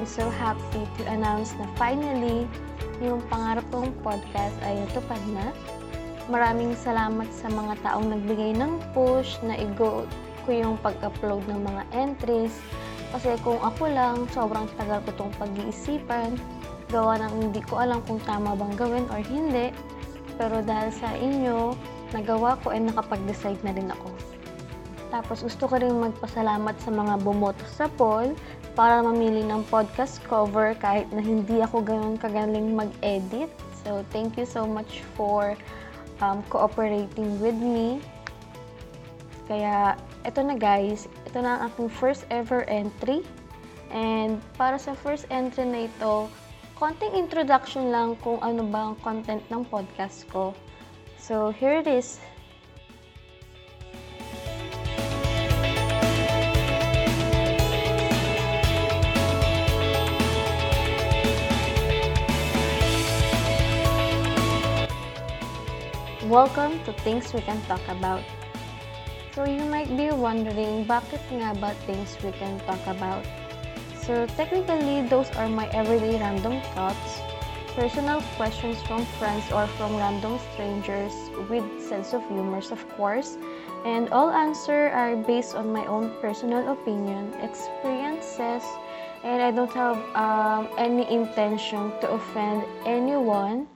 I'm 0.00 0.08
so 0.08 0.32
happy 0.32 0.88
to 0.96 1.02
announce 1.12 1.52
na 1.60 1.68
finally, 1.76 2.48
yung 3.04 3.20
pangarap 3.28 3.68
kong 3.68 3.92
podcast 4.00 4.56
ay 4.64 4.80
natupad 4.80 5.20
na. 5.36 5.52
Maraming 6.32 6.72
salamat 6.72 7.28
sa 7.28 7.52
mga 7.52 7.76
taong 7.84 8.08
nagbigay 8.08 8.56
ng 8.56 8.80
push 8.96 9.36
na 9.44 9.60
i-go 9.60 10.08
ko 10.48 10.50
yung 10.56 10.80
pag-upload 10.80 11.44
ng 11.52 11.60
mga 11.68 11.82
entries. 11.92 12.56
Kasi 13.12 13.36
kung 13.44 13.60
ako 13.60 13.92
lang, 13.92 14.24
sobrang 14.32 14.72
tagal 14.80 15.04
ko 15.04 15.12
itong 15.12 15.32
pag-iisipan. 15.36 16.32
Gawa 16.88 17.20
ng 17.20 17.52
hindi 17.52 17.60
ko 17.60 17.84
alam 17.84 18.00
kung 18.08 18.24
tama 18.24 18.56
bang 18.56 18.72
gawin 18.80 19.04
or 19.12 19.20
hindi. 19.20 19.68
Pero 20.40 20.64
dahil 20.64 20.88
sa 20.96 21.12
inyo, 21.12 21.76
nagawa 22.16 22.56
ko 22.64 22.72
and 22.72 22.88
nakapag-decide 22.88 23.60
na 23.68 23.76
rin 23.76 23.92
ako. 23.92 24.08
Tapos 25.12 25.44
gusto 25.44 25.68
ko 25.68 25.76
rin 25.76 25.92
magpasalamat 25.92 26.80
sa 26.80 26.88
mga 26.88 27.20
bumoto 27.20 27.68
sa 27.68 27.84
poll 28.00 28.32
para 28.80 29.04
mamili 29.04 29.44
ng 29.44 29.60
podcast 29.68 30.24
cover 30.24 30.72
kahit 30.80 31.04
na 31.12 31.20
hindi 31.20 31.60
ako 31.60 31.84
ganun 31.84 32.16
kagaling 32.16 32.72
mag-edit. 32.72 33.52
So, 33.84 34.00
thank 34.08 34.40
you 34.40 34.48
so 34.48 34.64
much 34.64 35.04
for 35.12 35.52
um, 36.24 36.40
cooperating 36.48 37.36
with 37.44 37.60
me. 37.60 38.00
Kaya, 39.44 40.00
ito 40.24 40.40
na 40.40 40.56
guys. 40.56 41.12
Ito 41.28 41.44
na 41.44 41.60
ang 41.60 41.68
aking 41.68 41.92
first 41.92 42.24
ever 42.32 42.64
entry. 42.72 43.20
And 43.92 44.40
para 44.56 44.80
sa 44.80 44.96
first 44.96 45.28
entry 45.28 45.68
na 45.68 45.84
ito, 45.84 46.32
konting 46.80 47.12
introduction 47.12 47.92
lang 47.92 48.16
kung 48.24 48.40
ano 48.40 48.64
ba 48.64 48.88
ang 48.88 48.96
content 49.04 49.44
ng 49.52 49.60
podcast 49.68 50.24
ko. 50.32 50.56
So, 51.20 51.52
here 51.52 51.84
it 51.84 51.84
is. 51.84 52.16
Welcome 66.30 66.78
to 66.84 66.92
Things 67.02 67.34
We 67.34 67.40
Can 67.40 67.60
Talk 67.66 67.82
About. 67.88 68.22
So 69.34 69.50
you 69.50 69.66
might 69.66 69.90
be 69.98 70.14
wondering, 70.14 70.86
bakit 70.86 71.18
nga 71.26 71.58
ba 71.58 71.74
things 71.90 72.14
we 72.22 72.30
can 72.30 72.54
talk 72.70 72.78
about? 72.86 73.26
So 73.98 74.30
technically, 74.38 75.02
those 75.10 75.26
are 75.34 75.50
my 75.50 75.66
everyday 75.74 76.22
random 76.22 76.62
thoughts, 76.70 77.18
personal 77.74 78.22
questions 78.38 78.78
from 78.86 79.02
friends 79.18 79.50
or 79.50 79.66
from 79.74 79.98
random 79.98 80.38
strangers 80.54 81.10
with 81.50 81.66
sense 81.82 82.14
of 82.14 82.22
humor, 82.30 82.62
of 82.62 82.78
course, 82.94 83.34
and 83.82 84.06
all 84.14 84.30
answer 84.30 84.94
are 84.94 85.18
based 85.18 85.58
on 85.58 85.74
my 85.74 85.82
own 85.90 86.14
personal 86.22 86.62
opinion, 86.70 87.34
experiences, 87.42 88.62
and 89.26 89.42
I 89.42 89.50
don't 89.50 89.74
have 89.74 89.98
um, 90.14 90.70
any 90.78 91.10
intention 91.10 91.90
to 91.98 92.14
offend 92.14 92.62
anyone 92.86 93.66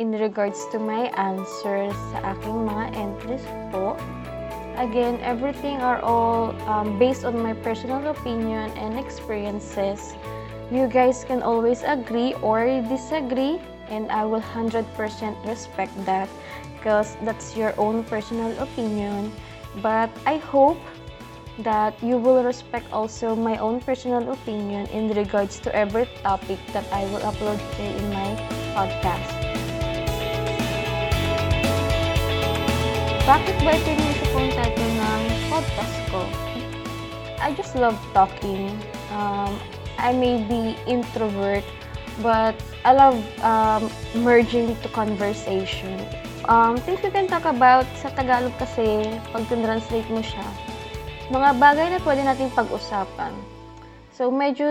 in 0.00 0.16
regards 0.16 0.64
to 0.72 0.80
my 0.80 1.12
answers 1.20 1.92
sa 2.10 2.32
aking 2.32 2.64
mga 2.64 2.96
entries 2.96 3.44
po. 3.68 3.92
Again, 4.80 5.20
everything 5.20 5.76
are 5.84 6.00
all 6.00 6.56
um, 6.64 6.96
based 6.96 7.28
on 7.28 7.36
my 7.36 7.52
personal 7.60 8.00
opinion 8.08 8.72
and 8.80 8.96
experiences. 8.96 10.16
You 10.72 10.88
guys 10.88 11.20
can 11.28 11.44
always 11.44 11.84
agree 11.84 12.32
or 12.40 12.64
disagree 12.88 13.60
and 13.92 14.08
I 14.08 14.24
will 14.24 14.40
100% 14.40 14.88
respect 15.44 15.92
that 16.08 16.32
because 16.80 17.20
that's 17.20 17.52
your 17.52 17.76
own 17.76 18.00
personal 18.08 18.56
opinion. 18.56 19.28
But 19.84 20.08
I 20.24 20.40
hope 20.40 20.80
that 21.60 21.92
you 22.00 22.16
will 22.16 22.40
respect 22.40 22.88
also 22.88 23.36
my 23.36 23.60
own 23.60 23.84
personal 23.84 24.32
opinion 24.32 24.88
in 24.96 25.12
regards 25.12 25.60
to 25.60 25.68
every 25.76 26.08
topic 26.24 26.56
that 26.72 26.88
I 26.88 27.04
will 27.12 27.20
upload 27.20 27.60
here 27.76 27.92
in 27.92 28.06
my 28.08 28.32
podcast. 28.72 29.49
Bakit 33.30 33.62
ba 33.62 33.78
ito 33.78 33.94
yung 33.94 34.10
ito 34.10 34.26
kong 34.34 34.50
title 34.58 34.92
ng 34.98 35.22
podcast 35.54 35.96
ko? 36.10 36.26
I 37.38 37.54
just 37.54 37.78
love 37.78 37.94
talking. 38.10 38.74
Um, 39.14 39.54
I 40.02 40.10
may 40.10 40.42
be 40.50 40.74
introvert, 40.90 41.62
but 42.26 42.58
I 42.82 42.90
love 42.90 43.22
um, 43.46 43.86
merging 44.18 44.74
to 44.82 44.90
conversation. 44.90 45.94
Um, 46.50 46.74
things 46.82 47.06
we 47.06 47.14
can 47.14 47.30
talk 47.30 47.46
about 47.46 47.86
sa 48.02 48.10
Tagalog 48.18 48.50
kasi, 48.58 49.06
pag 49.30 49.46
translate 49.46 50.10
mo 50.10 50.26
siya, 50.26 50.46
mga 51.30 51.54
bagay 51.62 51.86
na 51.86 52.02
pwede 52.02 52.26
nating 52.26 52.50
pag-usapan. 52.50 53.30
So, 54.10 54.34
medyo 54.34 54.66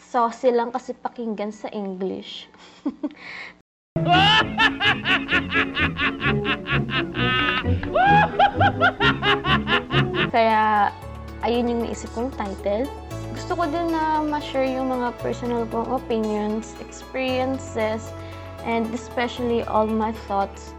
saucy 0.00 0.48
lang 0.48 0.72
kasi 0.72 0.96
pakinggan 0.96 1.52
sa 1.52 1.68
English. 1.76 2.48
Kaya, 10.36 10.92
ayun 11.40 11.72
yung 11.72 11.80
naisip 11.88 12.12
kong 12.12 12.28
title. 12.36 12.84
Gusto 13.32 13.56
ko 13.56 13.64
din 13.72 13.88
na 13.88 14.20
ma-share 14.20 14.68
yung 14.68 14.92
mga 14.92 15.16
personal 15.24 15.64
kong 15.72 15.88
opinions, 15.88 16.76
experiences, 16.76 18.12
and 18.68 18.84
especially 18.92 19.64
all 19.64 19.88
my 19.88 20.12
thoughts 20.28 20.76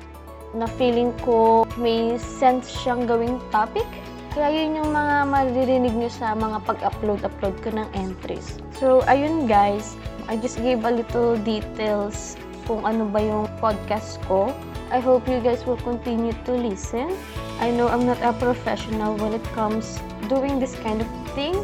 na 0.54 0.70
feeling 0.78 1.10
ko 1.26 1.66
may 1.74 2.22
sense 2.22 2.70
siyang 2.70 3.10
gawing 3.10 3.42
topic. 3.50 3.90
Kaya 4.38 4.62
yun 4.62 4.78
yung 4.78 4.94
mga 4.94 5.26
maririnig 5.26 5.94
nyo 5.98 6.12
sa 6.14 6.38
mga 6.38 6.62
pag-upload-upload 6.62 7.58
ko 7.66 7.74
ng 7.74 7.90
entries. 7.98 8.62
So, 8.78 9.02
ayun 9.10 9.50
guys, 9.50 9.98
I 10.30 10.38
just 10.38 10.62
gave 10.62 10.86
a 10.86 10.94
little 10.94 11.34
details 11.42 12.38
kung 12.70 12.86
ano 12.86 13.10
ba 13.10 13.26
yung 13.26 13.50
podcast 13.58 14.22
ko. 14.30 14.54
I 14.94 15.02
hope 15.02 15.26
you 15.26 15.42
guys 15.42 15.66
will 15.66 15.82
continue 15.82 16.38
to 16.46 16.54
listen. 16.54 17.10
I 17.58 17.74
know 17.74 17.90
I'm 17.90 18.06
not 18.06 18.22
a 18.22 18.34
professional 18.38 19.18
when 19.18 19.34
it 19.34 19.44
comes 19.58 19.98
doing 20.30 20.60
this 20.60 20.78
kind 20.86 21.02
of 21.02 21.10
thing. 21.34 21.58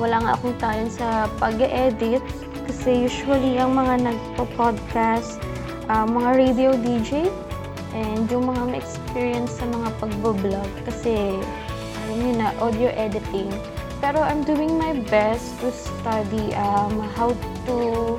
Wala 0.00 0.24
nga 0.24 0.32
akong 0.40 0.56
talent 0.56 0.96
sa 0.96 1.28
pag-edit 1.36 2.24
kasi 2.64 3.04
usually 3.04 3.60
ang 3.60 3.76
mga 3.76 4.08
nagpo-podcast, 4.08 5.36
uh, 5.92 6.08
mga 6.08 6.30
radio 6.40 6.70
DJ, 6.72 7.28
and 7.92 8.24
yung 8.30 8.48
mga 8.48 8.62
may 8.70 8.80
experience 8.80 9.58
sa 9.60 9.66
mga 9.68 9.92
pagbo-vlog 10.00 10.70
kasi 10.88 11.36
alam 12.06 12.16
niyo 12.22 12.32
na, 12.40 12.48
audio 12.62 12.88
editing. 12.96 13.50
Pero 14.00 14.24
I'm 14.24 14.40
doing 14.48 14.80
my 14.80 14.96
best 15.12 15.60
to 15.60 15.68
study 15.68 16.56
um, 16.56 16.96
how 17.12 17.36
to 17.68 18.16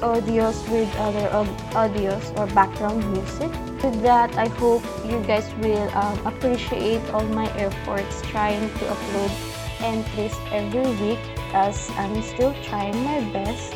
audios 0.00 0.56
with 0.68 0.88
other 0.98 1.28
audios 1.76 2.24
or 2.38 2.46
background 2.54 3.00
music. 3.12 3.50
With 3.82 4.02
that, 4.02 4.34
I 4.36 4.48
hope 4.60 4.82
you 5.04 5.22
guys 5.24 5.48
will 5.60 5.88
um, 5.96 6.18
appreciate 6.26 7.00
all 7.12 7.24
my 7.32 7.48
efforts 7.56 8.22
trying 8.28 8.68
to 8.68 8.84
upload 8.88 9.32
entries 9.80 10.36
every 10.52 10.84
week 11.00 11.20
as 11.54 11.90
I'm 11.96 12.22
still 12.22 12.54
trying 12.62 12.96
my 13.04 13.20
best 13.32 13.74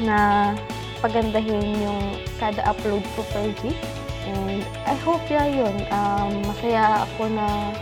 na 0.00 0.54
pagandahin 1.00 1.80
yung 1.80 2.04
kada 2.38 2.62
upload 2.68 3.02
ko 3.16 3.24
per 3.32 3.48
week. 3.64 3.80
And 4.28 4.60
I 4.84 4.94
hope 5.00 5.24
ya 5.32 5.48
yun, 5.48 5.88
um, 5.88 6.44
masaya 6.44 7.08
ako 7.08 7.32
na 7.32 7.72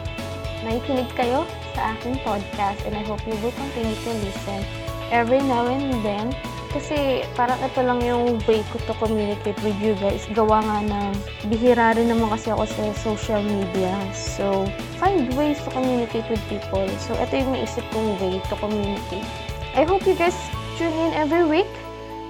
nakikinig 0.62 1.10
kayo 1.18 1.42
sa 1.74 1.92
aking 1.98 2.22
podcast 2.22 2.80
and 2.86 2.94
I 2.94 3.02
hope 3.04 3.20
you 3.26 3.34
will 3.42 3.54
continue 3.54 3.98
to 3.98 4.10
listen 4.22 4.62
every 5.10 5.42
now 5.42 5.66
and 5.66 5.92
then 6.00 6.34
kasi 6.72 7.22
parang 7.38 7.58
ito 7.62 7.80
lang 7.82 8.00
yung 8.02 8.38
way 8.46 8.62
ko 8.72 8.80
to 8.86 8.94
communicate 8.98 9.58
with 9.62 9.76
you 9.78 9.94
guys. 9.98 10.26
Gawa 10.32 10.62
nga 10.64 10.78
na 10.86 11.00
bihira 11.46 11.94
rin 11.94 12.10
naman 12.10 12.32
kasi 12.32 12.50
ako 12.50 12.66
sa 12.66 12.82
social 13.00 13.42
media. 13.42 13.94
So, 14.14 14.66
find 14.98 15.30
ways 15.38 15.58
to 15.66 15.70
communicate 15.70 16.26
with 16.26 16.42
people. 16.50 16.86
So, 17.02 17.14
ito 17.18 17.32
yung 17.34 17.54
naisip 17.54 17.84
kong 17.92 18.18
way 18.18 18.42
to 18.50 18.54
communicate. 18.58 19.28
I 19.76 19.84
hope 19.84 20.08
you 20.08 20.16
guys 20.16 20.36
tune 20.80 20.96
in 20.96 21.12
every 21.12 21.44
week 21.44 21.68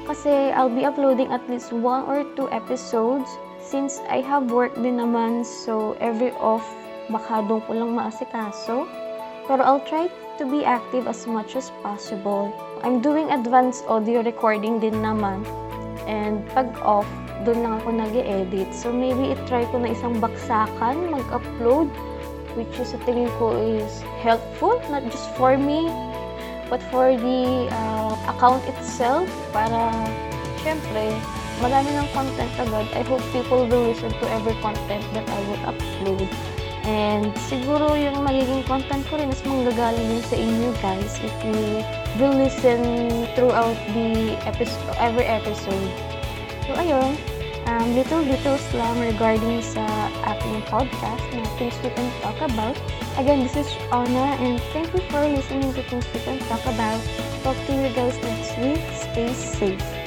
kasi 0.07 0.55
I'll 0.55 0.73
be 0.73 0.87
uploading 0.87 1.35
at 1.35 1.43
least 1.51 1.75
one 1.75 2.07
or 2.07 2.23
two 2.39 2.47
episodes 2.55 3.27
since 3.59 3.99
I 4.07 4.23
have 4.23 4.55
work 4.55 4.75
din 4.79 5.03
naman 5.03 5.43
so 5.43 5.99
every 5.99 6.31
off 6.39 6.63
baka 7.11 7.43
doon 7.47 7.63
ko 7.67 7.71
lang 7.75 7.95
maasikaso. 7.95 8.87
Pero 9.47 9.63
I'll 9.63 9.87
try 9.87 10.11
to 10.39 10.45
be 10.45 10.67
active 10.67 11.07
as 11.07 11.27
much 11.27 11.55
as 11.55 11.71
possible. 11.83 12.51
I'm 12.83 12.99
doing 13.01 13.31
advanced 13.31 13.87
audio 13.87 14.23
recording 14.27 14.83
din 14.83 15.01
naman. 15.01 15.47
And 16.11 16.43
pag 16.51 16.75
off, 16.83 17.07
doon 17.47 17.63
lang 17.63 17.73
ako 17.83 17.89
nag 17.95 18.15
edit 18.15 18.71
So 18.75 18.91
maybe 18.91 19.35
i-try 19.35 19.67
ko 19.71 19.79
na 19.79 19.95
isang 19.95 20.19
baksakan 20.19 21.15
mag-upload 21.15 21.91
which 22.57 22.73
is 22.81 22.97
sa 22.97 22.99
tingin 23.05 23.29
ko 23.37 23.53
is 23.53 24.01
helpful, 24.25 24.81
not 24.89 25.05
just 25.13 25.29
for 25.37 25.61
me, 25.61 25.93
but 26.73 26.81
for 26.89 27.13
the 27.13 27.69
uh, 27.69 28.17
account 28.33 28.65
itself 28.65 29.29
para 29.53 29.93
syempre 30.65 31.13
marami 31.61 31.93
ng 31.95 32.09
content 32.17 32.53
agad. 32.57 32.89
I 32.97 33.05
hope 33.05 33.23
people 33.31 33.69
will 33.69 33.93
listen 33.93 34.11
to 34.11 34.27
every 34.33 34.57
content 34.65 35.05
that 35.13 35.29
I 35.29 35.41
will 35.47 35.63
upload. 35.69 36.27
And 36.87 37.35
siguro 37.51 37.99
yung 37.99 38.23
magiging 38.23 38.63
content 38.71 39.03
ko 39.11 39.19
rin 39.19 39.35
is 39.35 39.43
manggagaling 39.43 40.07
din 40.07 40.23
sa 40.23 40.37
inyo 40.39 40.71
guys 40.79 41.19
if 41.19 41.35
you 41.43 41.83
will 42.23 42.39
listen 42.39 42.79
throughout 43.35 43.75
the 43.91 44.39
episode, 44.47 44.95
every 45.03 45.27
episode. 45.27 45.91
So 46.63 46.79
ayun, 46.79 47.19
um, 47.67 47.87
little 47.99 48.23
details 48.23 48.63
lang 48.71 48.95
regarding 49.03 49.67
sa 49.67 49.83
ating 50.31 50.63
podcast 50.71 51.27
na 51.35 51.43
Things 51.59 51.75
We 51.83 51.91
Can 51.91 52.07
Talk 52.23 52.39
About. 52.39 52.79
Again, 53.19 53.43
this 53.43 53.59
is 53.59 53.69
Anna 53.91 54.39
and 54.39 54.63
thank 54.71 54.87
you 54.95 55.03
for 55.11 55.27
listening 55.27 55.75
to 55.75 55.83
Things 55.91 56.07
We 56.15 56.23
Can 56.23 56.39
Talk 56.47 56.63
About. 56.71 57.03
Talk 57.43 57.59
to 57.67 57.73
you 57.75 57.91
guys 57.99 58.15
next 58.23 58.55
week. 58.63 58.83
Stay 58.95 59.35
safe. 59.35 60.06